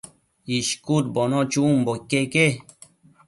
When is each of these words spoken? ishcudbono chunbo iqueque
ishcudbono 0.57 1.37
chunbo 1.51 1.91
iqueque 1.99 2.45